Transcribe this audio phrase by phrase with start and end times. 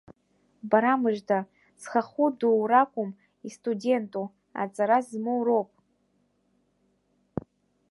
[0.69, 1.39] Бара мыжда,
[1.81, 3.09] зхахәы дуу ракәым
[3.47, 4.25] истуденту,
[4.61, 5.69] аҵара змоу роуп.